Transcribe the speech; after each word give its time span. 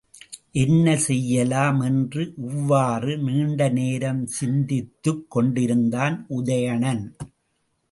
என்ன 0.51 0.95
செய்யலாம்? 0.97 1.79
என்று 1.79 2.33
இவ்வாறு 2.37 3.17
நீண்ட 3.17 3.69
நேரம் 3.69 4.25
சிந்தித்துக் 4.25 5.25
கொண்டிருந்தான் 5.29 6.25
உதயணன். 6.29 7.15